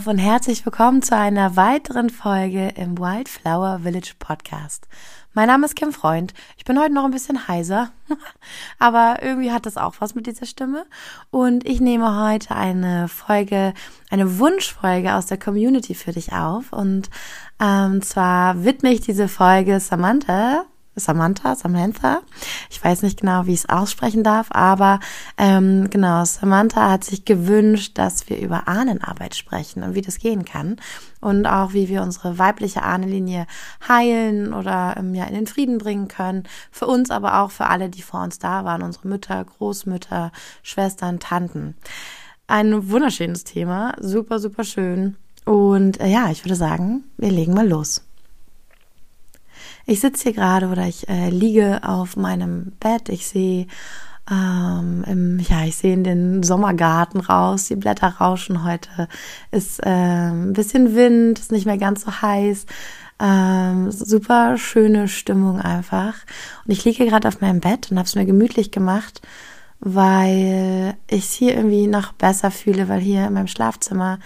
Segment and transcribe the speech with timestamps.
[0.00, 4.88] Love und herzlich willkommen zu einer weiteren Folge im Wildflower Village Podcast.
[5.34, 6.32] Mein Name ist Kim Freund.
[6.56, 7.90] Ich bin heute noch ein bisschen heiser,
[8.78, 10.86] aber irgendwie hat das auch was mit dieser Stimme.
[11.30, 13.74] Und ich nehme heute eine Folge,
[14.10, 16.72] eine Wunschfolge aus der Community für dich auf.
[16.72, 17.10] Und
[17.60, 20.64] ähm, zwar widme ich diese Folge Samantha,
[20.96, 22.20] Samantha, Samantha.
[22.68, 25.00] Ich weiß nicht genau, wie ich es aussprechen darf, aber
[25.38, 30.44] ähm, genau, Samantha hat sich gewünscht, dass wir über Ahnenarbeit sprechen und wie das gehen
[30.44, 30.76] kann
[31.20, 33.46] und auch wie wir unsere weibliche Ahnenlinie
[33.88, 36.44] heilen oder ähm, ja in den Frieden bringen können.
[36.70, 40.32] Für uns, aber auch für alle, die vor uns da waren, unsere Mütter, Großmütter,
[40.62, 41.76] Schwestern, Tanten.
[42.46, 45.16] Ein wunderschönes Thema, super, super schön.
[45.44, 48.02] Und äh, ja, ich würde sagen, wir legen mal los.
[49.86, 53.08] Ich sitze hier gerade oder ich äh, liege auf meinem Bett.
[53.08, 53.66] Ich sehe
[54.30, 57.66] ähm, im, ja, ich sehe in den Sommergarten raus.
[57.66, 59.08] Die Blätter rauschen heute.
[59.50, 62.66] Ist äh, ein bisschen Wind, ist nicht mehr ganz so heiß.
[63.18, 66.14] Ähm, super schöne Stimmung einfach.
[66.64, 69.20] Und ich liege gerade auf meinem Bett und habe es mir gemütlich gemacht,
[69.80, 74.18] weil ich es hier irgendwie noch besser fühle, weil hier in meinem Schlafzimmer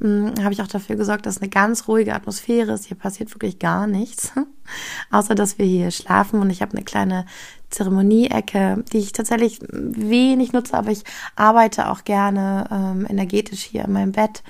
[0.00, 2.84] habe ich auch dafür gesorgt, dass eine ganz ruhige Atmosphäre ist.
[2.84, 4.32] Hier passiert wirklich gar nichts,
[5.10, 7.24] außer dass wir hier schlafen und ich habe eine kleine
[7.70, 11.02] Zeremonieecke, die ich tatsächlich wenig nutze, aber ich
[11.34, 14.42] arbeite auch gerne ähm, energetisch hier in meinem Bett.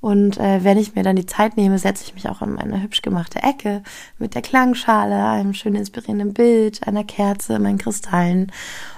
[0.00, 2.82] Und äh, wenn ich mir dann die Zeit nehme, setze ich mich auch in meine
[2.82, 3.82] hübsch gemachte Ecke
[4.18, 8.52] mit der Klangschale, einem schön inspirierenden Bild, einer Kerze, meinen Kristallen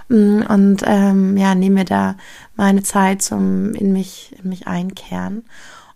[0.08, 2.16] hm, und ähm, ja, nehme mir da
[2.56, 5.44] meine Zeit zum in mich in mich einkehren.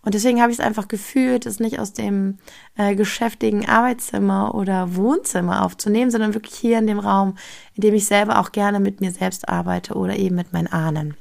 [0.03, 2.39] Und deswegen habe ich es einfach gefühlt, es nicht aus dem
[2.77, 7.37] äh, geschäftigen Arbeitszimmer oder Wohnzimmer aufzunehmen, sondern wirklich hier in dem Raum,
[7.75, 11.17] in dem ich selber auch gerne mit mir selbst arbeite oder eben mit meinen Ahnen.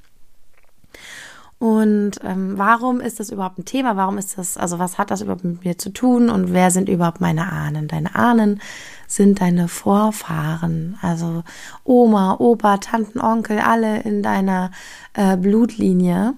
[1.60, 3.98] Und ähm, warum ist das überhaupt ein Thema?
[3.98, 6.88] Warum ist das, also was hat das überhaupt mit mir zu tun und wer sind
[6.88, 7.90] überhaupt meine Ahnen?
[7.90, 8.62] Deine Ahnen
[9.08, 11.44] sind deine Vorfahren, also
[11.84, 14.72] Oma, Opa, Tanten, Onkel, alle in deiner
[15.14, 16.34] äh, Blutlinie.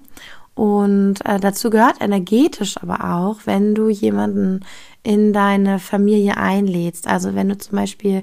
[0.62, 4.60] Und äh, dazu gehört energetisch aber auch, wenn du jemanden
[5.02, 7.08] in deine Familie einlädst.
[7.08, 8.22] Also wenn du zum Beispiel,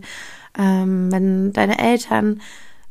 [0.58, 2.40] ähm, wenn deine Eltern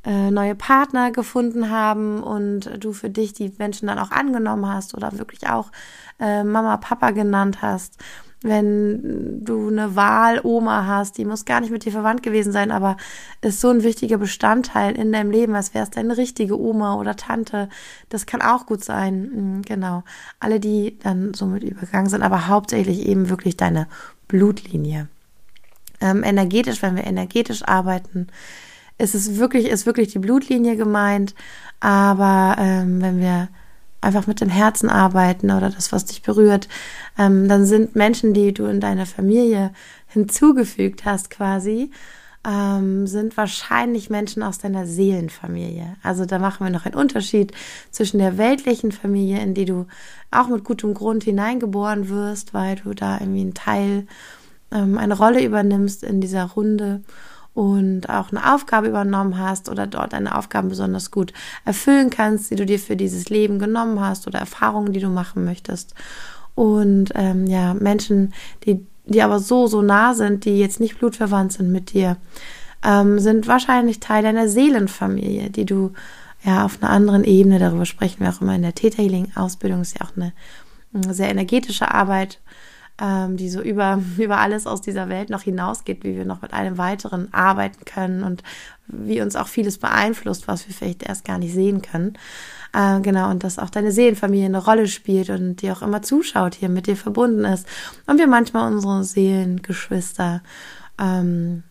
[0.05, 4.95] äh, neue Partner gefunden haben und du für dich die Menschen dann auch angenommen hast
[4.95, 5.73] oder wirklich auch
[6.21, 7.97] äh, Mama, Papa genannt hast
[8.43, 12.97] wenn du eine Wahloma hast, die muss gar nicht mit dir verwandt gewesen sein, aber
[13.41, 17.17] ist so ein wichtiger Bestandteil in deinem Leben, als wäre es deine richtige Oma oder
[17.17, 17.69] Tante.
[18.09, 19.31] Das kann auch gut sein.
[19.33, 20.05] Mhm, genau.
[20.39, 23.89] Alle, die dann somit übergangen sind, aber hauptsächlich eben wirklich deine
[24.29, 25.09] Blutlinie.
[26.01, 28.29] Ähm, energetisch, wenn wir energetisch arbeiten,
[28.99, 31.35] ist es wirklich, ist wirklich die Blutlinie gemeint.
[31.81, 33.49] Aber ähm, wenn wir
[34.01, 36.69] einfach mit dem Herzen arbeiten oder das, was dich berührt,
[37.19, 39.73] ähm, dann sind Menschen, die du in deiner Familie
[40.07, 41.91] hinzugefügt hast quasi,
[42.47, 45.97] ähm, sind wahrscheinlich Menschen aus deiner Seelenfamilie.
[46.03, 47.53] Also da machen wir noch einen Unterschied
[47.91, 49.87] zwischen der weltlichen Familie, in die du
[50.31, 54.07] auch mit gutem Grund hineingeboren wirst, weil du da irgendwie einen Teil,
[54.71, 57.03] ähm, eine Rolle übernimmst in dieser Runde
[57.59, 61.33] und auch eine Aufgabe übernommen hast oder dort deine Aufgaben besonders gut
[61.65, 65.45] erfüllen kannst, die du dir für dieses Leben genommen hast oder Erfahrungen, die du machen
[65.45, 65.93] möchtest.
[66.55, 68.33] Und ähm, ja, Menschen,
[68.65, 72.19] die, die aber so, so nah sind, die jetzt nicht blutverwandt sind mit dir,
[72.85, 75.95] ähm, sind wahrscheinlich Teil deiner Seelenfamilie, die du
[76.45, 79.81] ja auf einer anderen Ebene, darüber sprechen wir auch immer in der Theta Healing Ausbildung,
[79.81, 80.33] ist ja auch eine,
[80.95, 82.39] eine sehr energetische Arbeit
[83.01, 86.53] ähm, die so über, über alles aus dieser Welt noch hinausgeht, wie wir noch mit
[86.53, 88.43] einem weiteren arbeiten können und
[88.87, 92.17] wie uns auch vieles beeinflusst, was wir vielleicht erst gar nicht sehen können.
[92.73, 96.55] Äh, genau, und dass auch deine Seelenfamilie eine Rolle spielt und die auch immer zuschaut,
[96.55, 97.67] hier mit dir verbunden ist.
[98.07, 100.43] Und wir manchmal unsere Seelengeschwister
[100.99, 101.63] ähm,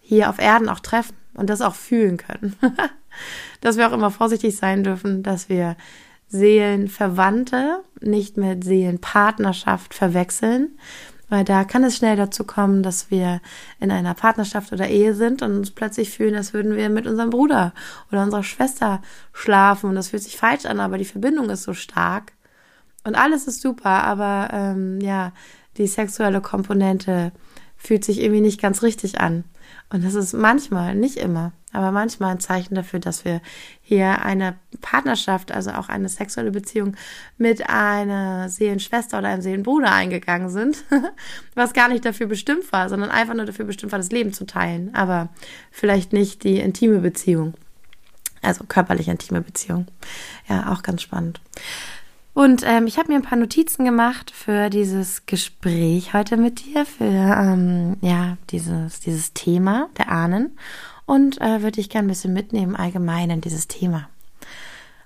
[0.00, 2.56] hier auf Erden auch treffen und das auch fühlen können.
[3.60, 5.76] dass wir auch immer vorsichtig sein dürfen, dass wir
[6.34, 10.78] Seelenverwandte nicht mit Seelenpartnerschaft verwechseln,
[11.28, 13.40] weil da kann es schnell dazu kommen, dass wir
[13.80, 17.30] in einer Partnerschaft oder Ehe sind und uns plötzlich fühlen, als würden wir mit unserem
[17.30, 17.72] Bruder
[18.10, 19.00] oder unserer Schwester
[19.32, 22.32] schlafen und das fühlt sich falsch an, aber die Verbindung ist so stark
[23.04, 25.32] und alles ist super, aber ähm, ja,
[25.76, 27.32] die sexuelle Komponente
[27.76, 29.44] fühlt sich irgendwie nicht ganz richtig an.
[29.90, 33.40] Und das ist manchmal, nicht immer, aber manchmal ein Zeichen dafür, dass wir
[33.82, 36.96] hier eine Partnerschaft, also auch eine sexuelle Beziehung
[37.36, 40.84] mit einer Seelenschwester oder einem Seelenbruder eingegangen sind,
[41.54, 44.46] was gar nicht dafür bestimmt war, sondern einfach nur dafür bestimmt war, das Leben zu
[44.46, 45.28] teilen, aber
[45.70, 47.54] vielleicht nicht die intime Beziehung.
[48.42, 49.86] Also körperlich intime Beziehung.
[50.48, 51.40] Ja, auch ganz spannend.
[52.34, 56.84] Und ähm, ich habe mir ein paar Notizen gemacht für dieses Gespräch heute mit dir,
[56.84, 60.58] für ähm, ja dieses, dieses Thema der Ahnen
[61.06, 64.08] und äh, würde ich gerne ein bisschen mitnehmen allgemein in dieses Thema.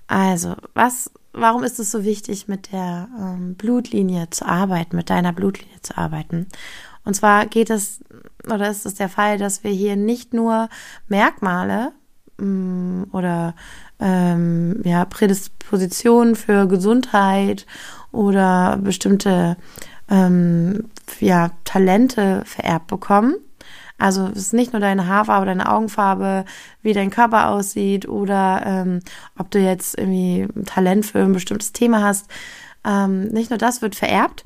[0.07, 5.31] Also, was, warum ist es so wichtig, mit der ähm, Blutlinie zu arbeiten, mit deiner
[5.31, 6.47] Blutlinie zu arbeiten?
[7.05, 7.99] Und zwar geht es,
[8.45, 10.67] oder ist es der Fall, dass wir hier nicht nur
[11.07, 11.91] Merkmale
[12.39, 13.53] mh, mm, oder
[13.99, 17.65] ähm, ja, Prädispositionen für Gesundheit
[18.11, 19.57] oder bestimmte
[20.09, 23.35] ähm, ja, Talente vererbt bekommen.
[23.97, 26.45] Also es ist nicht nur deine Haarfarbe, deine Augenfarbe,
[26.81, 29.01] wie dein Körper aussieht oder ähm,
[29.37, 32.27] ob du jetzt irgendwie Talent für ein bestimmtes Thema hast.
[32.85, 34.45] Ähm, nicht nur das wird vererbt,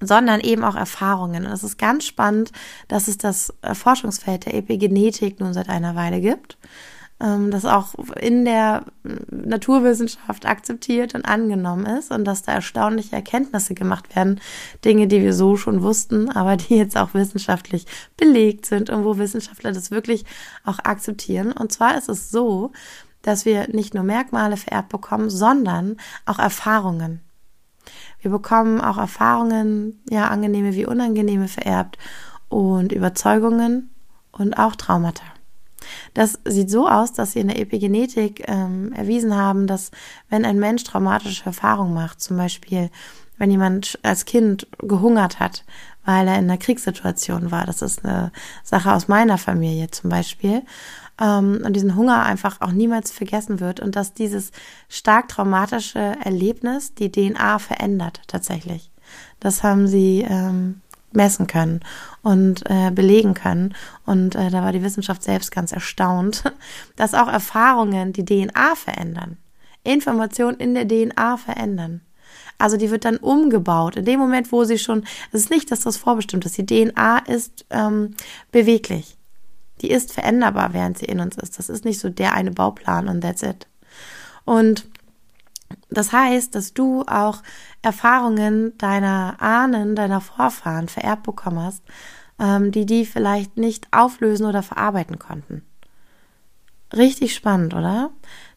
[0.00, 1.44] sondern eben auch Erfahrungen.
[1.44, 2.50] Und es ist ganz spannend,
[2.88, 6.56] dass es das Forschungsfeld der Epigenetik nun seit einer Weile gibt.
[7.22, 8.84] Ähm, das auch in der
[9.30, 14.40] Naturwissenschaft akzeptiert und angenommen ist und dass da erstaunliche Erkenntnisse gemacht werden.
[14.84, 17.86] Dinge, die wir so schon wussten, aber die jetzt auch wissenschaftlich
[18.16, 20.24] belegt sind und wo Wissenschaftler das wirklich
[20.64, 21.52] auch akzeptieren.
[21.52, 22.72] Und zwar ist es so,
[23.22, 27.20] dass wir nicht nur Merkmale vererbt bekommen, sondern auch Erfahrungen.
[28.20, 31.98] Wir bekommen auch Erfahrungen, ja, angenehme wie unangenehme vererbt
[32.48, 33.90] und Überzeugungen
[34.32, 35.31] und auch Traumata.
[36.14, 39.90] Das sieht so aus, dass sie in der Epigenetik ähm, erwiesen haben, dass
[40.28, 42.90] wenn ein Mensch traumatische Erfahrungen macht, zum Beispiel
[43.38, 45.64] wenn jemand als Kind gehungert hat,
[46.04, 48.30] weil er in einer Kriegssituation war, das ist eine
[48.62, 50.62] Sache aus meiner Familie zum Beispiel,
[51.20, 54.52] ähm, und diesen Hunger einfach auch niemals vergessen wird und dass dieses
[54.88, 58.90] stark traumatische Erlebnis die DNA verändert tatsächlich.
[59.40, 60.80] Das haben sie ähm,
[61.14, 61.80] messen können
[62.22, 63.74] und äh, belegen können.
[64.06, 66.44] Und äh, da war die Wissenschaft selbst ganz erstaunt,
[66.96, 69.38] dass auch Erfahrungen die DNA verändern.
[69.84, 72.02] Informationen in der DNA verändern.
[72.58, 73.96] Also die wird dann umgebaut.
[73.96, 76.56] In dem Moment, wo sie schon, es ist nicht, dass das vorbestimmt ist.
[76.58, 78.14] Die DNA ist ähm,
[78.52, 79.16] beweglich.
[79.80, 81.58] Die ist veränderbar, während sie in uns ist.
[81.58, 83.66] Das ist nicht so der eine Bauplan und that's it.
[84.44, 84.86] Und
[85.90, 87.42] das heißt, dass du auch
[87.82, 91.82] Erfahrungen deiner Ahnen, deiner Vorfahren vererbt bekommen hast,
[92.38, 95.62] ähm, die die vielleicht nicht auflösen oder verarbeiten konnten.
[96.94, 98.10] Richtig spannend, oder?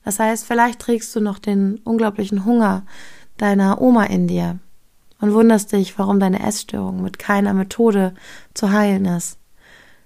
[0.04, 2.86] Das heißt, vielleicht trägst du noch den unglaublichen Hunger
[3.38, 4.60] deiner Oma in dir
[5.22, 8.14] und wunderst dich, warum deine Essstörung mit keiner Methode
[8.54, 9.40] zu heilen ist.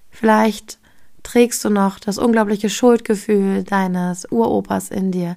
[0.09, 0.79] Vielleicht
[1.23, 5.35] trägst du noch das unglaubliche Schuldgefühl deines Uropas in dir,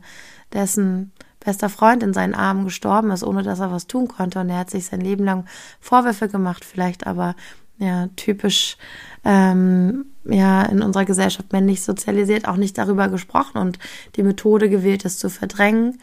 [0.52, 1.12] dessen
[1.44, 4.40] bester Freund in seinen Armen gestorben ist, ohne dass er was tun konnte.
[4.40, 5.46] Und er hat sich sein Leben lang
[5.80, 7.34] Vorwürfe gemacht, vielleicht aber
[7.78, 8.76] ja typisch
[9.24, 13.78] ähm, ja in unserer Gesellschaft männlich sozialisiert, auch nicht darüber gesprochen und
[14.16, 15.98] die Methode gewählt, es zu verdrängen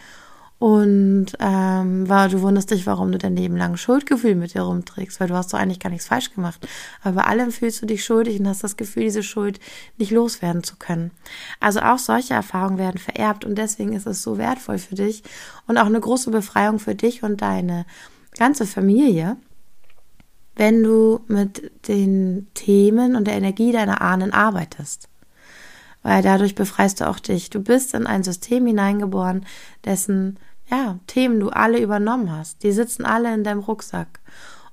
[0.59, 5.19] und ähm, war, du wunderst dich, warum du dein Leben lang Schuldgefühl mit dir rumträgst,
[5.19, 6.67] weil du hast doch eigentlich gar nichts falsch gemacht.
[7.01, 9.61] Aber bei allem fühlst du dich schuldig und hast das Gefühl, diese Schuld
[9.97, 11.11] nicht loswerden zu können.
[11.61, 15.23] Also auch solche Erfahrungen werden vererbt und deswegen ist es so wertvoll für dich
[15.65, 17.85] und auch eine große Befreiung für dich und deine
[18.37, 19.37] ganze Familie,
[20.57, 25.07] wenn du mit den Themen und der Energie deiner Ahnen arbeitest
[26.01, 27.49] weil dadurch befreist du auch dich.
[27.49, 29.45] Du bist in ein System hineingeboren,
[29.83, 32.63] dessen ja, Themen du alle übernommen hast.
[32.63, 34.19] Die sitzen alle in deinem Rucksack.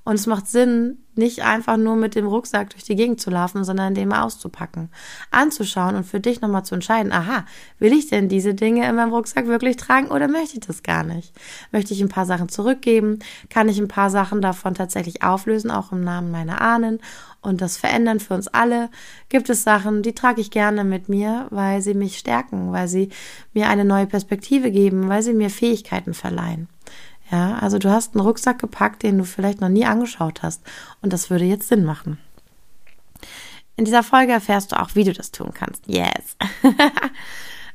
[0.03, 3.65] Und es macht Sinn, nicht einfach nur mit dem Rucksack durch die Gegend zu laufen,
[3.65, 4.89] sondern den mal auszupacken,
[5.31, 7.43] anzuschauen und für dich nochmal zu entscheiden, aha,
[7.77, 11.03] will ich denn diese Dinge in meinem Rucksack wirklich tragen oder möchte ich das gar
[11.03, 11.33] nicht?
[11.73, 13.19] Möchte ich ein paar Sachen zurückgeben?
[13.49, 17.01] Kann ich ein paar Sachen davon tatsächlich auflösen, auch im Namen meiner Ahnen
[17.47, 18.89] und das verändern für uns alle?
[19.29, 23.09] Gibt es Sachen, die trage ich gerne mit mir, weil sie mich stärken, weil sie
[23.53, 26.67] mir eine neue Perspektive geben, weil sie mir Fähigkeiten verleihen?
[27.31, 30.61] Ja, also du hast einen Rucksack gepackt, den du vielleicht noch nie angeschaut hast.
[31.01, 32.19] Und das würde jetzt Sinn machen.
[33.75, 35.87] In dieser Folge erfährst du auch, wie du das tun kannst.
[35.87, 36.37] Yes.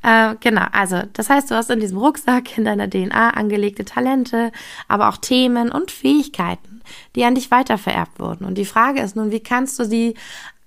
[0.02, 4.50] äh, genau, also das heißt, du hast in diesem Rucksack in deiner DNA angelegte Talente,
[4.88, 6.82] aber auch Themen und Fähigkeiten,
[7.14, 8.44] die an dich weitervererbt wurden.
[8.44, 10.14] Und die Frage ist nun, wie kannst du sie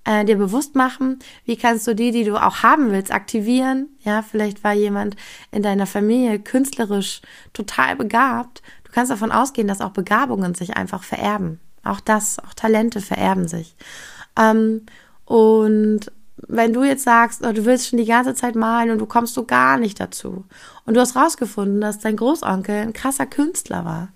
[0.04, 3.88] äh, dir bewusst machen, wie kannst du die, die du auch haben willst, aktivieren.
[4.04, 5.16] Ja, vielleicht war jemand
[5.50, 7.20] in deiner Familie künstlerisch
[7.52, 8.62] total begabt.
[8.84, 11.60] Du kannst davon ausgehen, dass auch Begabungen sich einfach vererben.
[11.84, 13.76] Auch das, auch Talente vererben sich.
[14.38, 14.86] Ähm,
[15.24, 16.12] und
[16.48, 19.34] wenn du jetzt sagst, oh, du willst schon die ganze Zeit malen und du kommst
[19.34, 20.44] so gar nicht dazu.
[20.84, 24.08] Und du hast rausgefunden, dass dein Großonkel ein krasser Künstler war,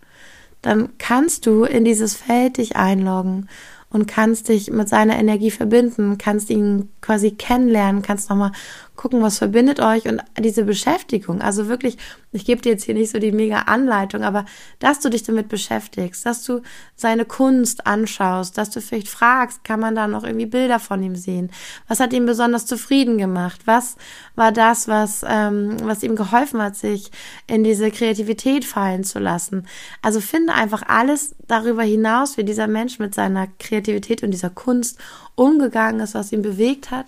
[0.62, 3.48] dann kannst du in dieses Feld dich einloggen
[3.88, 8.52] und kannst dich mit seiner Energie verbinden, kannst ihn quasi kennenlernen, kannst nochmal
[9.00, 11.96] gucken, was verbindet euch und diese Beschäftigung, also wirklich,
[12.32, 14.44] ich gebe dir jetzt hier nicht so die mega Anleitung, aber
[14.78, 16.60] dass du dich damit beschäftigst, dass du
[16.96, 21.16] seine Kunst anschaust, dass du vielleicht fragst, kann man da noch irgendwie Bilder von ihm
[21.16, 21.50] sehen?
[21.88, 23.62] Was hat ihn besonders zufrieden gemacht?
[23.64, 23.96] Was
[24.34, 27.10] war das, was, ähm, was ihm geholfen hat, sich
[27.46, 29.66] in diese Kreativität fallen zu lassen?
[30.02, 34.98] Also finde einfach alles darüber hinaus, wie dieser Mensch mit seiner Kreativität und dieser Kunst
[35.36, 37.06] umgegangen ist, was ihn bewegt hat.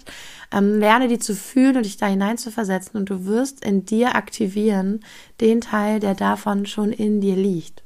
[0.52, 3.84] Ähm, lerne die zu fühlen und dich da hinein zu versetzen und du wirst in
[3.84, 5.00] dir aktivieren
[5.40, 7.82] den Teil, der davon schon in dir liegt.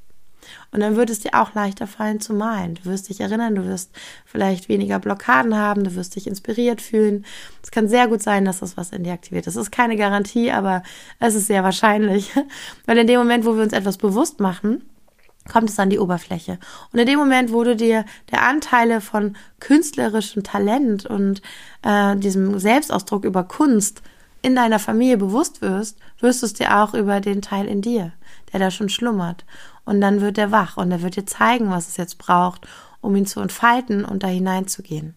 [0.70, 2.74] Und dann wird es dir auch leichter fallen zu malen.
[2.74, 3.90] Du wirst dich erinnern, du wirst
[4.24, 7.24] vielleicht weniger Blockaden haben, du wirst dich inspiriert fühlen.
[7.62, 9.46] Es kann sehr gut sein, dass das was in dir aktiviert.
[9.46, 10.82] Das ist keine Garantie, aber
[11.18, 12.32] es ist sehr wahrscheinlich.
[12.86, 14.82] Weil in dem Moment, wo wir uns etwas bewusst machen,
[15.50, 16.58] kommt es an die Oberfläche.
[16.92, 21.42] Und in dem Moment, wo du dir der Anteile von künstlerischem Talent und
[21.82, 24.02] äh, diesem Selbstausdruck über Kunst
[24.42, 28.12] in deiner Familie bewusst wirst, wirst du es dir auch über den Teil in dir,
[28.52, 29.44] der da schon schlummert.
[29.84, 32.66] Und dann wird er wach und er wird dir zeigen, was es jetzt braucht,
[33.00, 35.14] um ihn zu entfalten und da hineinzugehen.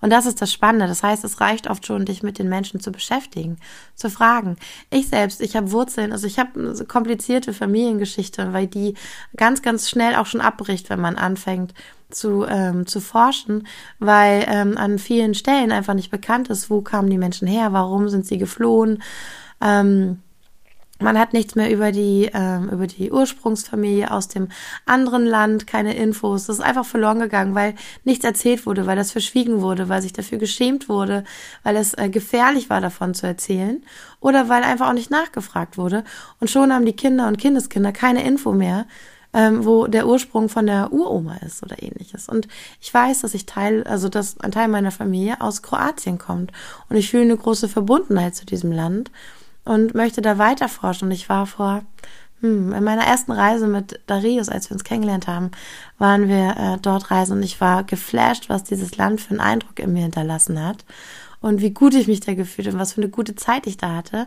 [0.00, 0.86] Und das ist das Spannende.
[0.86, 3.58] Das heißt, es reicht oft schon, dich mit den Menschen zu beschäftigen,
[3.94, 4.56] zu fragen.
[4.90, 8.94] Ich selbst, ich habe Wurzeln, also ich habe eine komplizierte Familiengeschichte, weil die
[9.36, 11.74] ganz, ganz schnell auch schon abbricht, wenn man anfängt
[12.10, 13.66] zu, ähm, zu forschen,
[13.98, 18.08] weil ähm, an vielen Stellen einfach nicht bekannt ist, wo kamen die Menschen her, warum
[18.08, 19.02] sind sie geflohen.
[19.60, 20.22] Ähm,
[21.00, 24.48] man hat nichts mehr über die, ähm, über die Ursprungsfamilie aus dem
[24.84, 26.46] anderen Land, keine Infos.
[26.46, 27.74] Das ist einfach verloren gegangen, weil
[28.04, 31.24] nichts erzählt wurde, weil das verschwiegen wurde, weil sich dafür geschämt wurde,
[31.62, 33.82] weil es äh, gefährlich war, davon zu erzählen
[34.20, 36.04] oder weil einfach auch nicht nachgefragt wurde.
[36.40, 38.86] Und schon haben die Kinder und Kindeskinder keine Info mehr,
[39.32, 42.28] ähm, wo der Ursprung von der Uroma ist oder ähnliches.
[42.28, 42.48] Und
[42.80, 46.50] ich weiß, dass ich Teil, also dass ein Teil meiner Familie aus Kroatien kommt.
[46.88, 49.12] Und ich fühle eine große Verbundenheit zu diesem Land
[49.68, 51.06] und möchte da weiter forschen.
[51.08, 51.82] Und ich war vor,
[52.40, 55.50] hm, in meiner ersten Reise mit Darius, als wir uns kennengelernt haben,
[55.98, 59.78] waren wir äh, dort reisen und ich war geflasht, was dieses Land für einen Eindruck
[59.78, 60.84] in mir hinterlassen hat
[61.40, 63.94] und wie gut ich mich da gefühlt und was für eine gute Zeit ich da
[63.94, 64.26] hatte.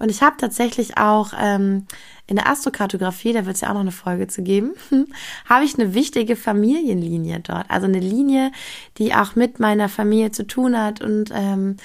[0.00, 1.86] Und ich habe tatsächlich auch ähm,
[2.26, 4.72] in der Astrokartografie, da wird es ja auch noch eine Folge zu geben,
[5.44, 7.66] habe ich eine wichtige Familienlinie dort.
[7.68, 8.50] Also eine Linie,
[8.96, 11.76] die auch mit meiner Familie zu tun hat und ähm,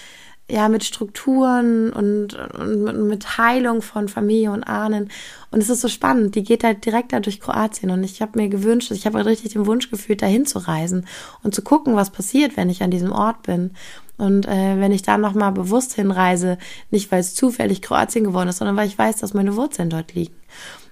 [0.50, 5.10] ja, mit Strukturen und, und mit Heilung von Familie und Ahnen.
[5.50, 6.36] Und es ist so spannend.
[6.36, 7.90] Die geht halt direkt da durch Kroatien.
[7.90, 11.08] Und ich habe mir gewünscht, ich habe richtig den Wunsch gefühlt, dahin zu reisen
[11.42, 13.72] und zu gucken, was passiert, wenn ich an diesem Ort bin.
[14.18, 16.60] Und äh, wenn ich da nochmal bewusst hinreise,
[16.92, 20.14] nicht weil es zufällig Kroatien geworden ist, sondern weil ich weiß, dass meine Wurzeln dort
[20.14, 20.36] liegen.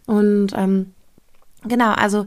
[0.08, 0.94] Und ähm,
[1.64, 2.26] genau, also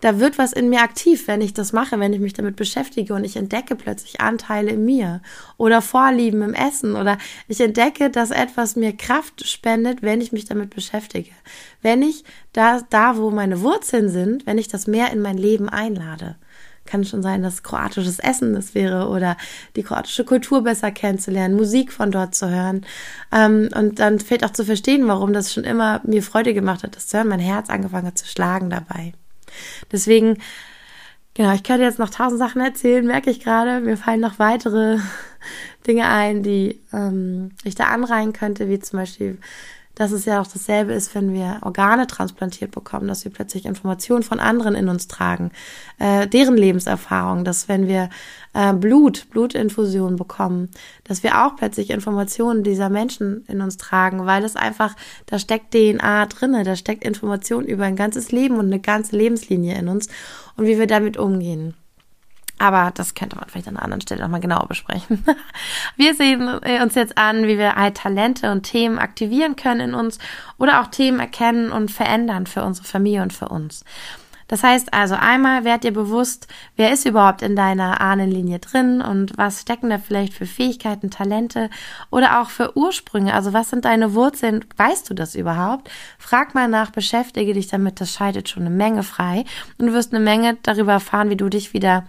[0.00, 3.14] da wird was in mir aktiv, wenn ich das mache, wenn ich mich damit beschäftige
[3.14, 5.22] und ich entdecke plötzlich Anteile in mir
[5.56, 10.44] oder Vorlieben im Essen oder ich entdecke, dass etwas mir Kraft spendet, wenn ich mich
[10.44, 11.30] damit beschäftige.
[11.82, 15.68] Wenn ich da, da wo meine Wurzeln sind, wenn ich das mehr in mein Leben
[15.68, 16.36] einlade
[16.86, 19.36] kann schon sein, dass kroatisches Essen das wäre oder
[19.74, 22.86] die kroatische Kultur besser kennenzulernen, Musik von dort zu hören.
[23.32, 26.96] Ähm, und dann fehlt auch zu verstehen, warum das schon immer mir Freude gemacht hat,
[26.96, 29.12] das zu hören, mein Herz angefangen hat zu schlagen dabei.
[29.92, 30.38] Deswegen,
[31.34, 33.80] genau, ich könnte jetzt noch tausend Sachen erzählen, merke ich gerade.
[33.80, 34.98] Mir fallen noch weitere
[35.86, 39.38] Dinge ein, die ähm, ich da anreihen könnte, wie zum Beispiel
[39.96, 44.22] dass es ja auch dasselbe ist, wenn wir Organe transplantiert bekommen, dass wir plötzlich Informationen
[44.22, 45.50] von anderen in uns tragen,
[45.98, 48.10] äh, deren Lebenserfahrung, dass wenn wir
[48.52, 50.70] äh, Blut, Blutinfusion bekommen,
[51.04, 55.72] dass wir auch plötzlich Informationen dieser Menschen in uns tragen, weil das einfach, da steckt
[55.72, 60.08] DNA drinne, da steckt Information über ein ganzes Leben und eine ganze Lebenslinie in uns
[60.56, 61.74] und wie wir damit umgehen.
[62.58, 65.24] Aber das könnte man vielleicht an einer anderen Stelle nochmal genauer besprechen.
[65.96, 70.18] Wir sehen uns jetzt an, wie wir halt Talente und Themen aktivieren können in uns
[70.58, 73.84] oder auch Themen erkennen und verändern für unsere Familie und für uns.
[74.48, 76.46] Das heißt also einmal, werd dir bewusst,
[76.76, 81.68] wer ist überhaupt in deiner Ahnenlinie drin und was stecken da vielleicht für Fähigkeiten, Talente
[82.10, 83.34] oder auch für Ursprünge.
[83.34, 84.64] Also was sind deine Wurzeln?
[84.76, 85.90] Weißt du das überhaupt?
[86.18, 88.00] Frag mal nach, beschäftige dich damit.
[88.00, 89.44] Das schaltet schon eine Menge frei
[89.78, 92.04] und du wirst eine Menge darüber erfahren, wie du dich wieder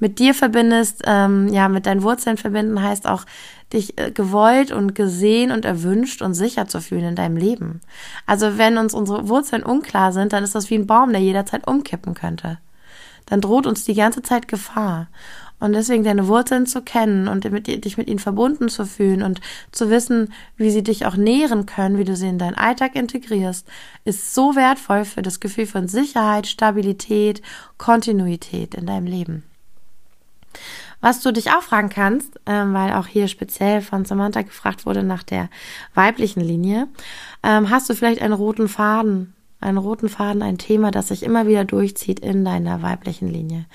[0.00, 3.24] mit dir verbindest, ähm, ja, mit deinen Wurzeln verbinden, heißt auch,
[3.72, 7.80] dich äh, gewollt und gesehen und erwünscht und sicher zu fühlen in deinem Leben.
[8.26, 11.68] Also wenn uns unsere Wurzeln unklar sind, dann ist das wie ein Baum, der jederzeit
[11.68, 12.58] umkippen könnte.
[13.26, 15.08] Dann droht uns die ganze Zeit Gefahr.
[15.60, 19.42] Und deswegen deine Wurzeln zu kennen und mit, dich mit ihnen verbunden zu fühlen und
[19.72, 23.68] zu wissen, wie sie dich auch nähren können, wie du sie in deinen Alltag integrierst,
[24.04, 27.42] ist so wertvoll für das Gefühl von Sicherheit, Stabilität,
[27.76, 29.49] Kontinuität in deinem Leben.
[31.00, 35.02] Was du dich auch fragen kannst, ähm, weil auch hier speziell von Samantha gefragt wurde
[35.02, 35.48] nach der
[35.94, 36.88] weiblichen Linie,
[37.42, 41.46] ähm, hast du vielleicht einen roten Faden einen roten Faden, ein Thema, das sich immer
[41.46, 43.66] wieder durchzieht in deiner weiblichen Linie.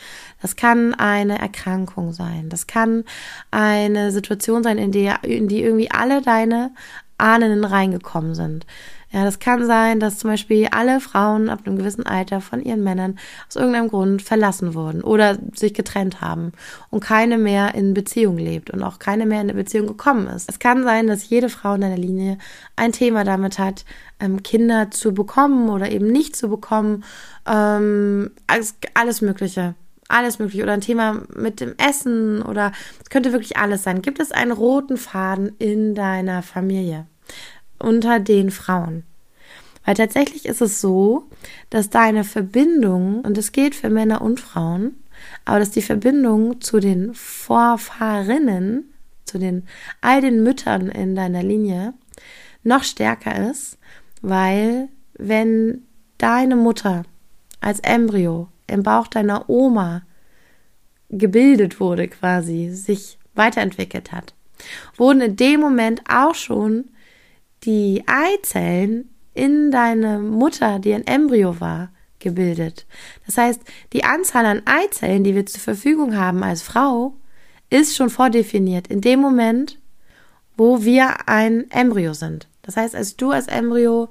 [0.42, 2.50] Das kann eine Erkrankung sein.
[2.50, 3.04] Das kann
[3.52, 6.72] eine Situation sein, in die, in die irgendwie alle deine
[7.18, 8.66] Ahnen reingekommen sind.
[9.16, 12.84] Ja, das kann sein, dass zum Beispiel alle Frauen ab einem gewissen Alter von ihren
[12.84, 13.18] Männern
[13.48, 16.52] aus irgendeinem Grund verlassen wurden oder sich getrennt haben
[16.90, 20.50] und keine mehr in Beziehung lebt und auch keine mehr in eine Beziehung gekommen ist.
[20.50, 22.40] Es kann sein, dass jede Frau in deiner Linie
[22.76, 23.86] ein Thema damit hat,
[24.20, 27.06] ähm, Kinder zu bekommen oder eben nicht zu bekommen.
[27.48, 29.76] Ähm, alles, alles Mögliche
[30.08, 34.04] alles mögliche oder ein Thema mit dem Essen oder es könnte wirklich alles sein.
[34.04, 37.08] Gibt es einen roten Faden in deiner Familie?
[37.80, 39.04] Unter den Frauen.
[39.86, 41.28] Weil tatsächlich ist es so,
[41.70, 44.96] dass deine Verbindung, und es geht für Männer und Frauen,
[45.46, 48.92] aber dass die Verbindung zu den Vorfahrinnen,
[49.26, 49.64] zu den
[50.02, 51.94] all den Müttern in deiner Linie
[52.64, 53.78] noch stärker ist,
[54.22, 55.84] weil wenn
[56.18, 57.04] deine Mutter
[57.62, 60.04] als Embryo im Bauch deiner Oma
[61.10, 64.34] gebildet wurde quasi, sich weiterentwickelt hat,
[64.98, 66.86] wurden in dem Moment auch schon
[67.64, 72.86] die Eizellen in deine Mutter, die ein Embryo war, gebildet.
[73.26, 73.62] Das heißt,
[73.94, 77.14] die Anzahl an Eizellen, die wir zur Verfügung haben als Frau,
[77.70, 79.80] ist schon vordefiniert in dem Moment,
[80.58, 82.48] wo wir ein Embryo sind.
[82.62, 84.10] Das heißt, als du als Embryo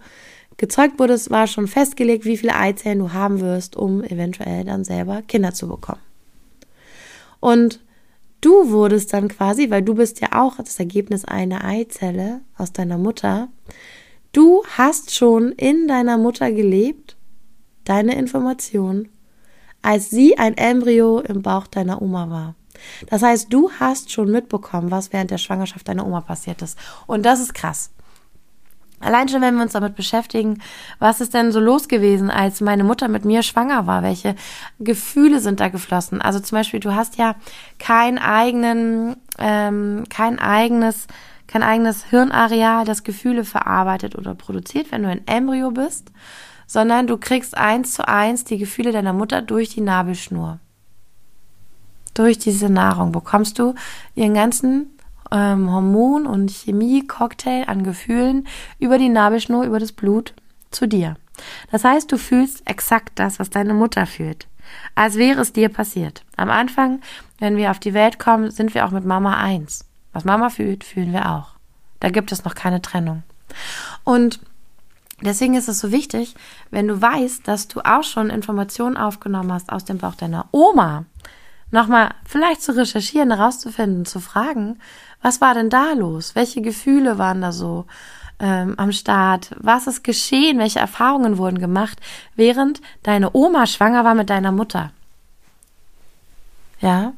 [0.57, 5.23] gezeugt wurdest, war schon festgelegt, wie viele Eizellen du haben wirst, um eventuell dann selber
[5.23, 6.01] Kinder zu bekommen.
[7.41, 7.81] Und
[8.45, 12.99] Du wurdest dann quasi, weil du bist ja auch das Ergebnis einer Eizelle aus deiner
[12.99, 13.49] Mutter,
[14.33, 17.17] du hast schon in deiner Mutter gelebt,
[17.85, 19.09] deine Information,
[19.81, 22.55] als sie ein Embryo im Bauch deiner Oma war.
[23.09, 26.79] Das heißt, du hast schon mitbekommen, was während der Schwangerschaft deiner Oma passiert ist.
[27.07, 27.93] Und das ist krass.
[29.05, 30.61] Allein schon, wenn wir uns damit beschäftigen,
[30.99, 34.03] was ist denn so los gewesen, als meine Mutter mit mir schwanger war?
[34.03, 34.35] Welche
[34.81, 36.21] Gefühle sind da geflossen?
[36.21, 37.37] Also zum Beispiel, du hast ja
[37.79, 41.07] kein eigenen, ähm, kein eigenes,
[41.47, 46.11] kein eigenes Hirnareal, das Gefühle verarbeitet oder produziert, wenn du ein Embryo bist,
[46.67, 50.59] sondern du kriegst eins zu eins die Gefühle deiner Mutter durch die Nabelschnur.
[52.15, 53.75] Durch diese Nahrung bekommst du
[54.15, 54.94] ihren ganzen
[55.31, 58.47] ähm, Hormon- und Chemie-Cocktail an Gefühlen
[58.79, 60.35] über die Nabelschnur, über das Blut
[60.71, 61.17] zu dir.
[61.71, 64.47] Das heißt, du fühlst exakt das, was deine Mutter fühlt.
[64.95, 66.23] Als wäre es dir passiert.
[66.37, 67.01] Am Anfang,
[67.39, 69.87] wenn wir auf die Welt kommen, sind wir auch mit Mama eins.
[70.13, 71.55] Was Mama fühlt, fühlen wir auch.
[72.01, 73.23] Da gibt es noch keine Trennung.
[74.05, 74.41] Und
[75.21, 76.35] deswegen ist es so wichtig,
[76.71, 81.05] wenn du weißt, dass du auch schon Informationen aufgenommen hast aus dem Bauch deiner Oma,
[81.71, 84.79] nochmal vielleicht zu recherchieren, herauszufinden, zu fragen,
[85.25, 86.35] was war denn da los?
[86.35, 87.87] Welche Gefühle waren da so
[88.39, 89.57] ähm, am Start?
[89.59, 90.59] Was ist geschehen?
[90.59, 91.99] Welche Erfahrungen wurden gemacht,
[92.37, 94.93] während deine Oma schwanger war mit deiner Mutter?
[96.79, 97.15] Ja?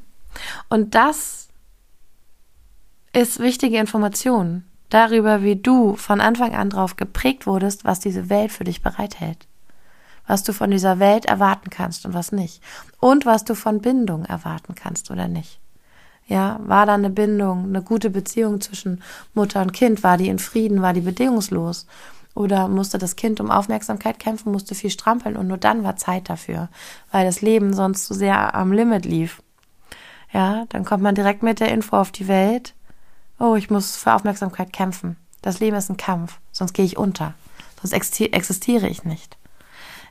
[0.69, 1.49] Und das
[3.12, 8.53] ist wichtige Information darüber, wie du von Anfang an drauf geprägt wurdest, was diese Welt
[8.53, 9.49] für dich bereithält.
[10.29, 12.62] Was du von dieser Welt erwarten kannst und was nicht.
[13.01, 15.59] Und was du von Bindung erwarten kannst oder nicht.
[16.27, 19.03] Ja, war da eine Bindung, eine gute Beziehung zwischen
[19.35, 20.03] Mutter und Kind?
[20.03, 20.83] War die in Frieden?
[20.83, 21.87] War die bedingungslos?
[22.35, 26.29] Oder musste das Kind um Aufmerksamkeit kämpfen, musste viel strampeln und nur dann war Zeit
[26.29, 26.69] dafür,
[27.11, 29.43] weil das Leben sonst zu so sehr am Limit lief.
[30.33, 32.75] Ja, dann kommt man direkt mit der Info auf die Welt.
[33.39, 35.17] Oh, ich muss für Aufmerksamkeit kämpfen.
[35.41, 37.33] Das Leben ist ein Kampf, sonst gehe ich unter.
[37.81, 39.39] Sonst existiere ich nicht.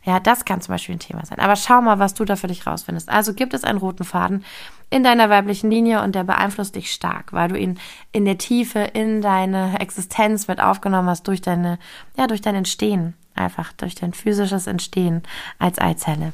[0.05, 1.39] Ja, das kann zum Beispiel ein Thema sein.
[1.39, 3.09] Aber schau mal, was du da für dich rausfindest.
[3.09, 4.45] Also gibt es einen roten Faden
[4.91, 7.79] in deiner weiblichen Linie und der beeinflusst dich stark, weil du ihn
[8.11, 11.79] in der Tiefe in deine Existenz mit aufgenommen hast durch deine,
[12.17, 13.15] ja, durch dein Entstehen.
[13.33, 15.23] Einfach durch dein physisches Entstehen
[15.59, 16.31] als Eizelle.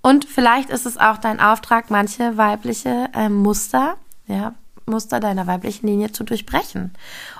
[0.00, 4.54] Und vielleicht ist es auch dein Auftrag, manche weibliche äh, Muster, ja,
[4.86, 6.94] Muster deiner weiblichen Linie zu durchbrechen.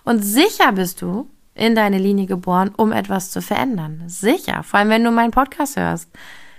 [0.05, 4.03] Und sicher bist du, in deine Linie geboren, um etwas zu verändern.
[4.07, 6.11] Sicher, vor allem wenn du meinen Podcast hörst.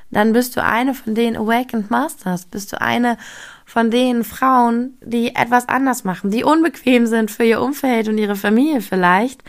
[0.10, 3.18] Dann bist du eine von den Awakened Masters, bist du eine
[3.66, 8.38] von den Frauen, die etwas anders machen, die unbequem sind für ihr Umfeld und ihre
[8.38, 9.44] Familie vielleicht,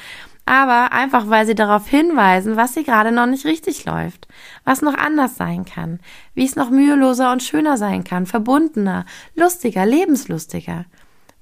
[0.46, 4.26] aber einfach weil sie darauf hinweisen, was sie gerade noch nicht richtig läuft,
[4.64, 6.00] was noch anders sein kann,
[6.34, 9.04] wie es noch müheloser und schöner sein kann, verbundener,
[9.37, 10.87] lustiger, lebenslustiger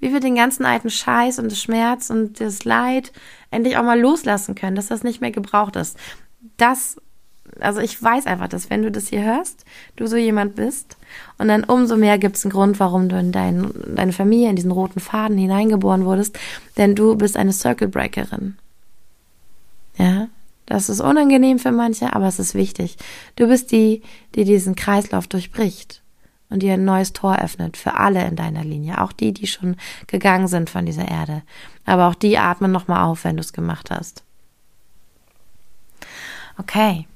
[0.01, 3.13] wie wir den ganzen alten Scheiß und das Schmerz und das Leid
[3.51, 5.97] endlich auch mal loslassen können, dass das nicht mehr gebraucht ist.
[6.57, 6.97] Das,
[7.61, 9.65] also ich weiß einfach, dass wenn du das hier hörst,
[9.97, 10.97] du so jemand bist,
[11.39, 14.57] Und dann umso mehr gibt es einen Grund, warum du in dein, deine Familie, in
[14.57, 16.39] diesen roten Faden hineingeboren wurdest,
[16.77, 18.57] denn du bist eine Circle Breakerin.
[19.97, 20.29] Ja,
[20.67, 22.97] das ist unangenehm für manche, aber es ist wichtig.
[23.37, 24.03] Du bist die,
[24.35, 26.03] die diesen Kreislauf durchbricht
[26.49, 29.77] und dir ein neues Tor öffnet für alle in deiner Linie, auch die, die schon
[30.07, 31.43] gegangen sind von dieser Erde.
[31.85, 34.23] Aber auch die atmen nochmal auf, wenn du es gemacht hast.
[36.59, 37.07] Okay.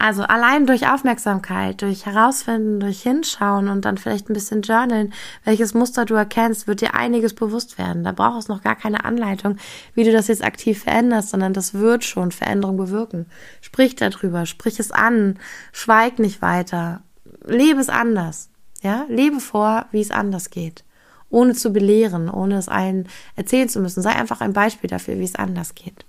[0.00, 5.74] Also allein durch Aufmerksamkeit, durch Herausfinden, durch Hinschauen und dann vielleicht ein bisschen journalen, welches
[5.74, 8.04] Muster du erkennst, wird dir einiges bewusst werden.
[8.04, 9.56] Da braucht es noch gar keine Anleitung,
[9.94, 13.26] wie du das jetzt aktiv veränderst, sondern das wird schon Veränderung bewirken.
[13.60, 15.40] Sprich darüber, sprich es an,
[15.72, 17.02] schweig nicht weiter,
[17.44, 18.50] lebe es anders.
[18.82, 20.84] Ja, lebe vor, wie es anders geht.
[21.30, 24.02] Ohne zu belehren, ohne es allen erzählen zu müssen.
[24.02, 26.04] Sei einfach ein Beispiel dafür, wie es anders geht.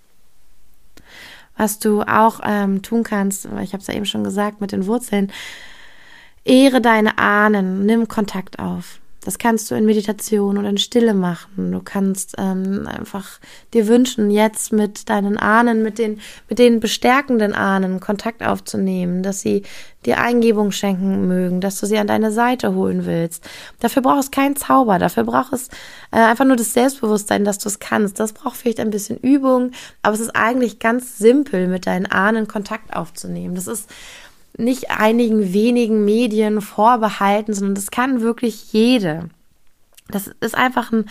[1.58, 4.86] Was du auch ähm, tun kannst, ich habe es ja eben schon gesagt, mit den
[4.86, 5.32] Wurzeln,
[6.46, 9.00] ehre deine Ahnen, nimm Kontakt auf.
[9.24, 11.72] Das kannst du in Meditation oder in Stille machen.
[11.72, 13.40] Du kannst ähm, einfach
[13.74, 19.42] dir wünschen, jetzt mit deinen Ahnen, mit den, mit den bestärkenden Ahnen Kontakt aufzunehmen, dass
[19.42, 19.64] sie
[20.06, 23.48] dir Eingebung schenken mögen, dass du sie an deine Seite holen willst.
[23.82, 25.68] Dafür brauchst du keinen Zauber, dafür braucht es
[26.12, 28.20] äh, einfach nur das Selbstbewusstsein, dass du es kannst.
[28.20, 32.48] Das braucht vielleicht ein bisschen Übung, aber es ist eigentlich ganz simpel, mit deinen Ahnen
[32.48, 33.56] Kontakt aufzunehmen.
[33.56, 33.90] Das ist
[34.60, 39.30] nicht einigen wenigen Medien vorbehalten, sondern das kann wirklich jede.
[40.10, 41.06] Das ist einfach ein,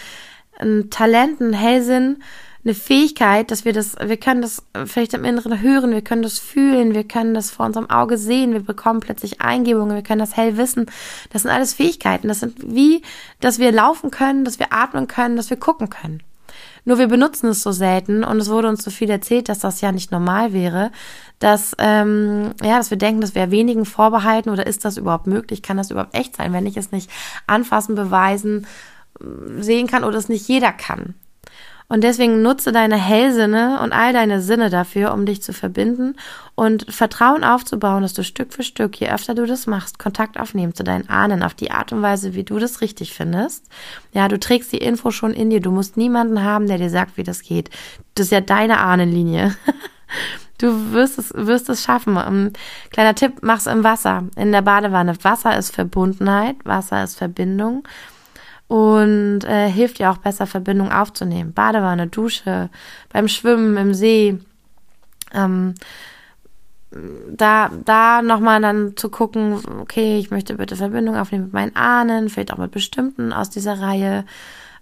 [0.58, 2.22] ein Talent, ein Hellsinn,
[2.64, 6.38] eine Fähigkeit, dass wir das, wir können das vielleicht im Inneren hören, wir können das
[6.38, 10.36] fühlen, wir können das vor unserem Auge sehen, wir bekommen plötzlich Eingebungen, wir können das
[10.36, 10.86] hell wissen.
[11.30, 12.28] Das sind alles Fähigkeiten.
[12.28, 13.02] Das sind wie,
[13.40, 16.22] dass wir laufen können, dass wir atmen können, dass wir gucken können.
[16.88, 19.82] Nur wir benutzen es so selten und es wurde uns so viel erzählt, dass das
[19.82, 20.90] ja nicht normal wäre,
[21.38, 25.60] dass, ähm, ja, dass wir denken, das wäre wenigen vorbehalten oder ist das überhaupt möglich?
[25.60, 27.10] Kann das überhaupt echt sein, wenn ich es nicht
[27.46, 28.66] anfassen, beweisen,
[29.58, 31.14] sehen kann oder es nicht jeder kann?
[31.90, 36.16] Und deswegen nutze deine Hellsinne und all deine Sinne dafür, um dich zu verbinden
[36.54, 40.74] und Vertrauen aufzubauen, dass du Stück für Stück, je öfter du das machst, Kontakt aufnehmen
[40.74, 43.64] zu deinen Ahnen auf die Art und Weise, wie du das richtig findest.
[44.12, 45.60] Ja, du trägst die Info schon in dir.
[45.60, 47.70] Du musst niemanden haben, der dir sagt, wie das geht.
[48.14, 49.56] Das ist ja deine Ahnenlinie.
[50.60, 52.16] Du wirst es, wirst es schaffen.
[52.16, 52.52] Ähm,
[52.90, 55.14] kleiner Tipp, mach's im Wasser, in der Badewanne.
[55.22, 57.84] Wasser ist Verbundenheit, Wasser ist Verbindung
[58.68, 61.52] und äh, hilft dir auch besser Verbindung aufzunehmen.
[61.54, 62.70] Badewanne, Dusche,
[63.10, 64.38] beim Schwimmen im See.
[65.34, 65.74] Ähm,
[67.30, 72.28] da, da nochmal dann zu gucken, okay, ich möchte bitte Verbindung aufnehmen mit meinen Ahnen,
[72.28, 74.24] vielleicht auch mit bestimmten aus dieser Reihe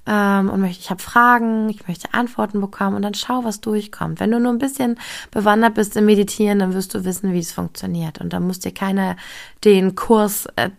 [0.07, 4.21] ähm, und möchte, ich habe Fragen, ich möchte Antworten bekommen und dann schau, was durchkommt.
[4.21, 4.99] Wenn du nur ein bisschen
[5.31, 8.21] bewandert bist im Meditieren, dann wirst du wissen, wie es funktioniert.
[8.21, 9.17] Und dann muss dir keiner
[9.65, 10.71] den Kurs äh,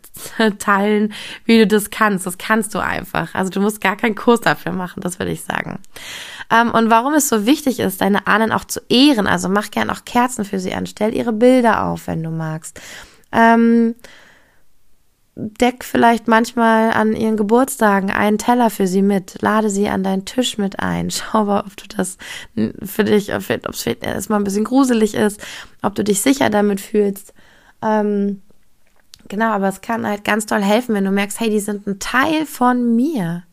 [0.59, 1.13] teilen,
[1.45, 2.25] wie du das kannst.
[2.25, 3.35] Das kannst du einfach.
[3.35, 5.79] Also du musst gar keinen Kurs dafür machen, das würde ich sagen.
[6.49, 9.89] Ähm, und warum es so wichtig ist, deine Ahnen auch zu ehren, also mach gern
[9.89, 12.79] auch Kerzen für sie an, stell ihre Bilder auf, wenn du magst.
[13.33, 13.95] Ähm,
[15.39, 20.25] deck vielleicht manchmal an ihren Geburtstagen einen Teller für sie mit, lade sie an deinen
[20.25, 22.17] Tisch mit ein, schau mal, ob du das
[22.83, 25.39] für dich, ob es erstmal ein bisschen gruselig ist,
[25.83, 27.35] ob du dich sicher damit fühlst.
[27.83, 28.41] Ähm,
[29.27, 31.99] genau, aber es kann halt ganz toll helfen, wenn du merkst, hey, die sind ein
[31.99, 33.43] Teil von mir.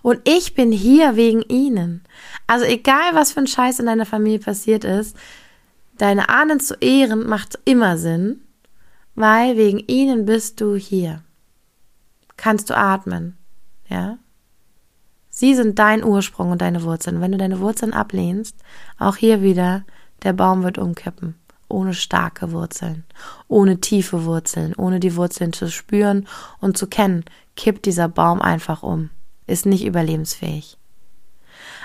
[0.00, 2.02] Und ich bin hier wegen ihnen.
[2.46, 5.14] Also egal, was für ein Scheiß in deiner Familie passiert ist,
[5.98, 8.40] deine Ahnen zu ehren macht immer Sinn,
[9.14, 11.22] weil wegen ihnen bist du hier
[12.36, 13.36] kannst du atmen.
[13.88, 14.18] Ja?
[15.30, 17.20] Sie sind dein Ursprung und deine Wurzeln.
[17.20, 18.56] Wenn du deine Wurzeln ablehnst,
[18.98, 19.84] auch hier wieder,
[20.22, 21.34] der Baum wird umkippen.
[21.68, 23.04] Ohne starke Wurzeln,
[23.48, 26.28] ohne tiefe Wurzeln, ohne die Wurzeln zu spüren
[26.60, 27.24] und zu kennen,
[27.56, 29.10] kippt dieser Baum einfach um,
[29.48, 30.78] ist nicht überlebensfähig.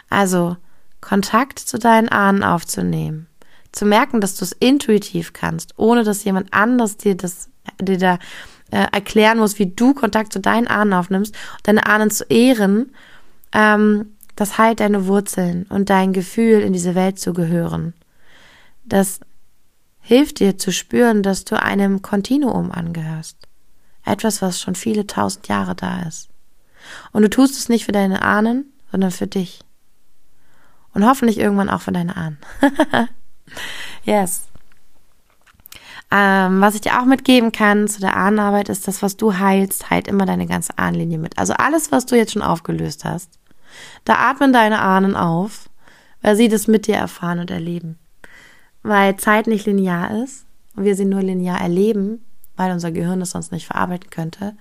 [0.08, 0.56] Also,
[1.02, 3.28] Kontakt zu deinen Ahnen aufzunehmen,
[3.72, 8.20] zu merken, dass du es intuitiv kannst, ohne dass jemand anderes dir das, dir da
[8.72, 12.92] äh, erklären muss, wie du Kontakt zu deinen Ahnen aufnimmst, deine Ahnen zu ehren,
[13.52, 17.94] ähm, das heilt deine Wurzeln und dein Gefühl, in diese Welt zu gehören.
[18.84, 19.20] Das
[20.00, 23.38] hilft dir zu spüren, dass du einem Kontinuum angehörst.
[24.04, 26.30] Etwas, was schon viele tausend Jahre da ist.
[27.12, 29.60] Und du tust es nicht für deine Ahnen, sondern für dich.
[30.94, 32.38] Und hoffentlich irgendwann auch für deine Ahnen.
[34.04, 34.51] yes.
[36.14, 39.90] Ähm, was ich dir auch mitgeben kann zu der Ahnenarbeit ist, das, was du heilst,
[39.90, 41.38] heilt immer deine ganze Ahnenlinie mit.
[41.38, 43.40] Also alles, was du jetzt schon aufgelöst hast,
[44.04, 45.70] da atmen deine Ahnen auf,
[46.22, 47.98] weil sie das mit dir erfahren und erleben.
[48.84, 50.46] Weil Zeit nicht linear ist
[50.76, 52.26] und wir sie nur linear erleben,
[52.58, 54.56] weil unser Gehirn es sonst nicht verarbeiten könnte.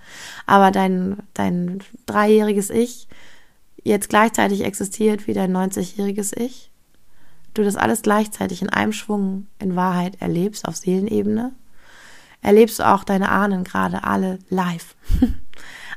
[0.47, 3.09] Aber dein, dein dreijähriges Ich
[3.83, 6.70] jetzt gleichzeitig existiert wie dein 90-jähriges Ich.
[7.55, 11.53] Du das alles gleichzeitig in einem Schwung in Wahrheit erlebst auf Seelenebene.
[12.43, 14.95] Erlebst du auch deine Ahnen gerade alle live.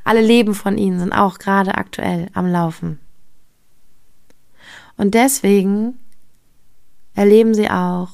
[0.04, 3.00] alle Leben von ihnen sind auch gerade aktuell am Laufen.
[4.98, 6.00] Und deswegen
[7.14, 8.10] erleben sie auch,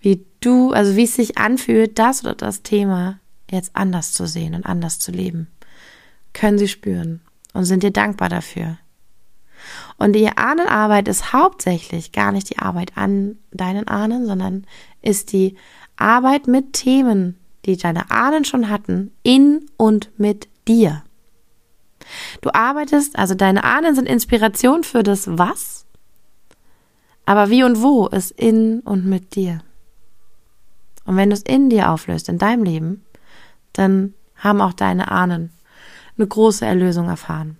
[0.00, 4.54] wie du, also wie es sich anfühlt, das oder das Thema jetzt anders zu sehen
[4.54, 5.48] und anders zu leben.
[6.32, 7.20] Können sie spüren
[7.52, 8.78] und sind dir dankbar dafür.
[9.98, 14.66] Und die Ahnenarbeit ist hauptsächlich gar nicht die Arbeit an deinen Ahnen, sondern
[15.02, 15.56] ist die
[15.96, 21.02] Arbeit mit Themen, die deine Ahnen schon hatten, in und mit dir.
[22.40, 25.84] Du arbeitest, also deine Ahnen sind Inspiration für das Was,
[27.26, 29.60] aber wie und wo ist in und mit dir.
[31.04, 33.04] Und wenn du es in dir auflöst, in deinem Leben,
[33.72, 35.50] dann haben auch deine Ahnen
[36.16, 37.56] eine große Erlösung erfahren.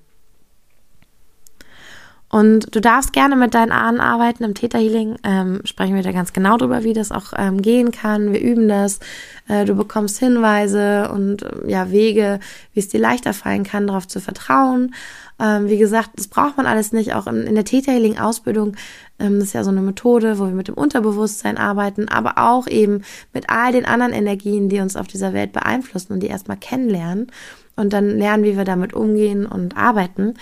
[2.31, 4.45] Und du darfst gerne mit deinen Ahnen arbeiten.
[4.45, 8.33] Im Täterhealing ähm, sprechen wir da ganz genau drüber, wie das auch ähm, gehen kann.
[8.33, 9.01] Wir üben das.
[9.49, 12.39] Äh, du bekommst Hinweise und äh, ja Wege,
[12.73, 14.95] wie es dir leichter fallen kann, darauf zu vertrauen.
[15.41, 17.15] Ähm, wie gesagt, das braucht man alles nicht.
[17.15, 18.77] Auch in, in der Täterhealing-Ausbildung
[19.19, 23.03] ähm, ist ja so eine Methode, wo wir mit dem Unterbewusstsein arbeiten, aber auch eben
[23.33, 27.33] mit all den anderen Energien, die uns auf dieser Welt beeinflussen und die erstmal kennenlernen
[27.75, 30.35] und dann lernen, wie wir damit umgehen und arbeiten.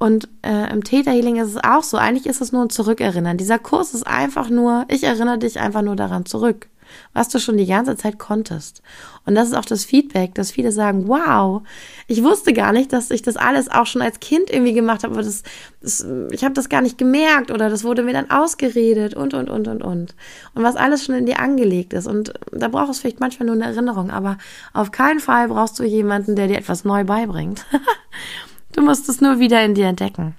[0.00, 1.98] Und äh, im Täterhealing ist es auch so.
[1.98, 3.36] Eigentlich ist es nur ein Zurückerinnern.
[3.36, 6.68] Dieser Kurs ist einfach nur, ich erinnere dich einfach nur daran zurück,
[7.12, 8.80] was du schon die ganze Zeit konntest.
[9.26, 11.60] Und das ist auch das Feedback, dass viele sagen, wow,
[12.06, 15.12] ich wusste gar nicht, dass ich das alles auch schon als Kind irgendwie gemacht habe,
[15.12, 15.42] aber das,
[15.82, 19.50] das ich habe das gar nicht gemerkt oder das wurde mir dann ausgeredet und, und,
[19.50, 20.14] und, und, und.
[20.54, 22.06] Und was alles schon in dir angelegt ist.
[22.06, 24.38] Und da braucht es vielleicht manchmal nur eine Erinnerung, aber
[24.72, 27.66] auf keinen Fall brauchst du jemanden, der dir etwas neu beibringt.
[28.72, 30.34] Du musst es nur wieder in dir entdecken.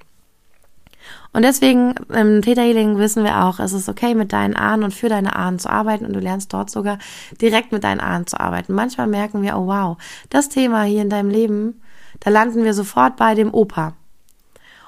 [1.34, 4.94] Und deswegen im Theta Healing wissen wir auch, es ist okay, mit deinen Ahnen und
[4.94, 6.98] für deine Ahnen zu arbeiten und du lernst dort sogar
[7.42, 8.74] direkt mit deinen Ahnen zu arbeiten.
[8.74, 9.98] Manchmal merken wir, oh wow,
[10.30, 11.82] das Thema hier in deinem Leben,
[12.20, 13.94] da landen wir sofort bei dem Opa.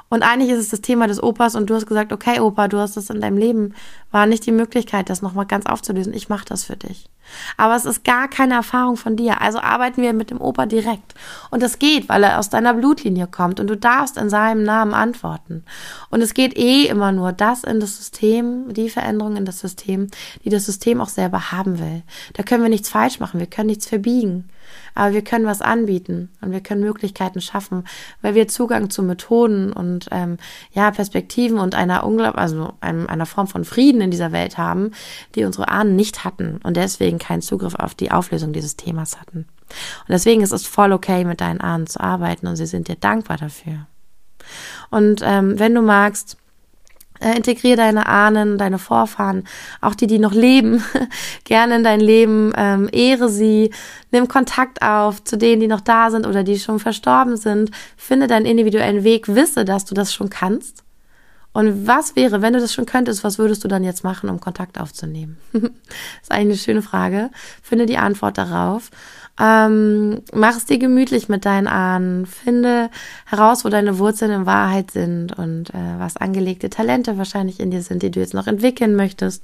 [0.09, 2.77] Und eigentlich ist es das Thema des Opas und du hast gesagt, okay, Opa, du
[2.77, 3.73] hast das in deinem Leben,
[4.11, 6.13] war nicht die Möglichkeit, das nochmal ganz aufzulösen.
[6.13, 7.09] Ich mache das für dich.
[7.57, 9.41] Aber es ist gar keine Erfahrung von dir.
[9.41, 11.13] Also arbeiten wir mit dem Opa direkt.
[11.49, 14.93] Und das geht, weil er aus deiner Blutlinie kommt und du darfst in seinem Namen
[14.93, 15.63] antworten.
[16.09, 20.07] Und es geht eh immer nur das in das System, die Veränderung in das System,
[20.43, 22.03] die das System auch selber haben will.
[22.33, 24.49] Da können wir nichts falsch machen, wir können nichts verbiegen.
[24.95, 27.85] Aber wir können was anbieten und wir können Möglichkeiten schaffen,
[28.21, 30.37] weil wir Zugang zu Methoden und ähm,
[30.71, 34.91] ja Perspektiven und einer unglaub also einem, einer Form von Frieden in dieser Welt haben,
[35.35, 39.39] die unsere Ahnen nicht hatten und deswegen keinen Zugriff auf die Auflösung dieses Themas hatten.
[39.39, 42.95] Und deswegen ist es voll okay, mit deinen Ahnen zu arbeiten und sie sind dir
[42.95, 43.87] dankbar dafür.
[44.89, 46.37] Und ähm, wenn du magst,
[47.23, 49.45] äh, integriere deine Ahnen, deine Vorfahren,
[49.81, 50.83] auch die, die noch leben,
[51.45, 53.71] gerne in dein Leben, ähm, ehre sie,
[54.11, 58.27] nimm Kontakt auf zu denen, die noch da sind oder die schon verstorben sind, finde
[58.27, 60.82] deinen individuellen Weg, wisse, dass du das schon kannst.
[61.53, 64.39] Und was wäre, wenn du das schon könntest, was würdest du dann jetzt machen, um
[64.39, 65.37] Kontakt aufzunehmen?
[65.53, 65.61] das
[66.23, 67.29] ist eigentlich eine schöne Frage.
[67.61, 68.89] Finde die Antwort darauf.
[69.39, 72.25] Ähm, mach es dir gemütlich mit deinen Ahnen.
[72.25, 72.89] Finde
[73.25, 77.81] heraus, wo deine Wurzeln in Wahrheit sind und äh, was angelegte Talente wahrscheinlich in dir
[77.81, 79.43] sind, die du jetzt noch entwickeln möchtest.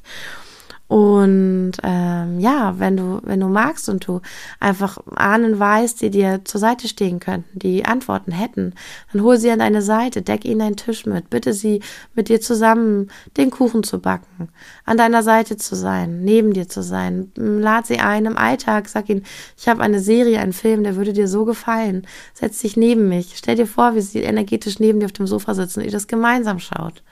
[0.89, 4.21] Und ähm, ja, wenn du, wenn du magst und du
[4.60, 8.73] einfach Ahnen weißt, die dir zur Seite stehen könnten, die Antworten hätten,
[9.13, 11.84] dann hol sie an deine Seite, deck ihnen einen Tisch mit, bitte sie
[12.15, 14.49] mit dir zusammen den Kuchen zu backen,
[14.84, 19.10] an deiner Seite zu sein, neben dir zu sein, lad sie ein im Alltag, sag
[19.10, 19.25] ihnen,
[19.60, 23.34] ich habe eine Serie, einen Film, der würde dir so gefallen, setz dich neben mich,
[23.36, 26.08] stell dir vor, wie sie energetisch neben dir auf dem Sofa sitzen und ihr das
[26.08, 27.04] gemeinsam schaut.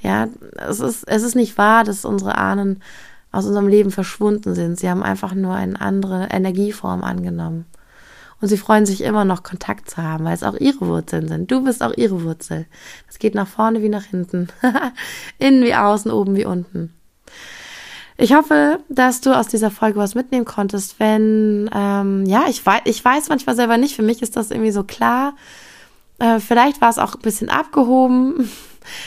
[0.00, 0.28] Ja,
[0.66, 2.80] es ist, es ist nicht wahr, dass unsere Ahnen
[3.32, 4.78] aus unserem Leben verschwunden sind.
[4.78, 7.66] Sie haben einfach nur eine andere Energieform angenommen.
[8.40, 11.50] Und sie freuen sich immer noch, Kontakt zu haben, weil es auch ihre Wurzeln sind.
[11.50, 12.66] Du bist auch ihre Wurzel.
[13.08, 14.48] Es geht nach vorne wie nach hinten.
[15.38, 16.94] Innen wie außen, oben wie unten.
[18.16, 20.98] Ich hoffe, dass du aus dieser Folge was mitnehmen konntest.
[21.00, 23.96] Wenn, ähm, ja, ich weiß, ich weiß manchmal selber nicht.
[23.96, 25.34] Für mich ist das irgendwie so klar.
[26.18, 28.50] Äh, vielleicht war es auch ein bisschen abgehoben.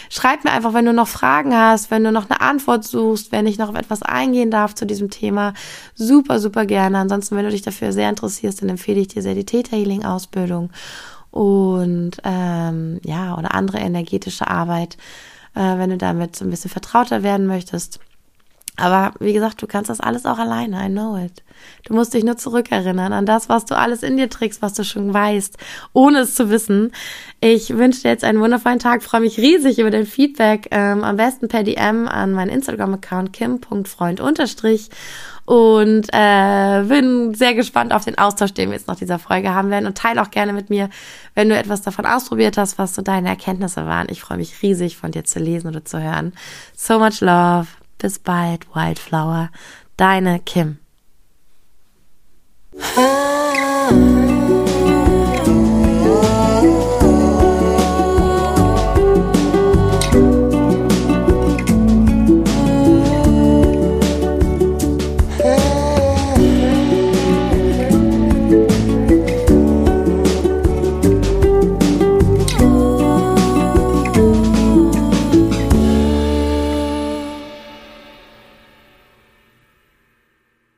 [0.10, 3.48] Schreib mir einfach, wenn du noch Fragen hast, wenn du noch eine Antwort suchst, wenn
[3.48, 5.54] ich noch auf etwas eingehen darf zu diesem Thema.
[5.96, 6.98] Super, super gerne.
[6.98, 10.06] Ansonsten, wenn du dich dafür sehr interessierst, dann empfehle ich dir sehr die Theta Healing
[10.06, 10.72] Ausbildung
[11.32, 14.98] und ähm, ja oder andere energetische Arbeit,
[15.56, 18.00] äh, wenn du damit so ein bisschen vertrauter werden möchtest.
[18.78, 20.86] Aber wie gesagt, du kannst das alles auch alleine.
[20.86, 21.44] I know it.
[21.84, 24.84] Du musst dich nur zurückerinnern an das, was du alles in dir trägst, was du
[24.84, 25.58] schon weißt,
[25.94, 26.92] ohne es zu wissen.
[27.42, 29.04] Ich wünsche dir jetzt einen wundervollen Tag.
[29.04, 30.70] Freue mich riesig über dein Feedback.
[30.72, 34.22] Ähm, am besten per DM an meinen Instagram-Account kim.freund
[35.46, 39.70] und äh, bin sehr gespannt auf den Austausch, den wir jetzt nach dieser Folge haben
[39.70, 40.90] werden und teile auch gerne mit mir,
[41.36, 44.08] wenn du etwas davon ausprobiert hast, was so deine Erkenntnisse waren.
[44.10, 46.34] Ich freue mich riesig von dir zu lesen oder zu hören.
[46.76, 47.68] So much love.
[48.02, 49.52] Bis bald, Wildflower.
[49.96, 50.80] Deine Kim.
[52.98, 54.41] Ah.